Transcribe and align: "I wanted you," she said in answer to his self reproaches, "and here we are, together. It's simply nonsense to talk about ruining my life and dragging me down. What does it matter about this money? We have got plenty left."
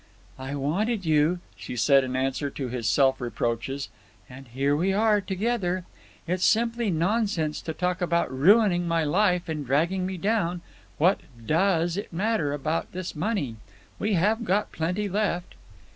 "I 0.39 0.55
wanted 0.55 1.05
you," 1.05 1.41
she 1.55 1.75
said 1.75 2.03
in 2.03 2.15
answer 2.15 2.49
to 2.49 2.69
his 2.69 2.89
self 2.89 3.21
reproaches, 3.21 3.87
"and 4.27 4.47
here 4.47 4.75
we 4.75 4.91
are, 4.93 5.21
together. 5.21 5.85
It's 6.27 6.43
simply 6.43 6.89
nonsense 6.89 7.61
to 7.61 7.71
talk 7.71 8.01
about 8.01 8.33
ruining 8.35 8.87
my 8.87 9.03
life 9.03 9.47
and 9.47 9.63
dragging 9.63 10.07
me 10.07 10.17
down. 10.17 10.61
What 10.97 11.19
does 11.45 11.97
it 11.97 12.11
matter 12.11 12.51
about 12.51 12.93
this 12.93 13.15
money? 13.15 13.57
We 13.99 14.13
have 14.13 14.43
got 14.43 14.71
plenty 14.71 15.07
left." 15.07 15.53